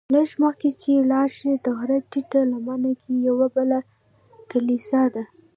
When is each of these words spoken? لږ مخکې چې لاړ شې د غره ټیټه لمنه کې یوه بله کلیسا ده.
لږ 0.13 0.29
مخکې 0.43 0.69
چې 0.81 0.91
لاړ 1.11 1.27
شې 1.37 1.51
د 1.65 1.67
غره 1.77 1.97
ټیټه 2.11 2.41
لمنه 2.51 2.91
کې 3.01 3.13
یوه 3.27 3.47
بله 3.55 3.79
کلیسا 4.51 5.03
ده. 5.13 5.23